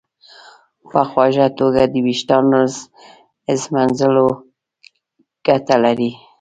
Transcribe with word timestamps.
په 0.91 0.99
خوږه 1.09 1.47
توګه 1.59 1.81
د 1.93 1.95
ویښتانو 2.05 2.61
ږمنځول 3.59 4.17
ګټه 5.45 5.75
لري. 5.83 6.11